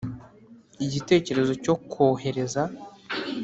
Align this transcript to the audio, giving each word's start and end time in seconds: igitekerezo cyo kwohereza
igitekerezo 0.85 1.53
cyo 1.63 1.73
kwohereza 1.91 2.61